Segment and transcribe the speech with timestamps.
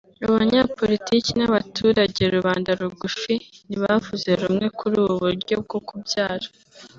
[0.27, 3.33] abanyapolitiki n’abaturage rubanda rugufi
[3.67, 6.47] ntibavuze rumwe kuri ubu buryo bwo kubyara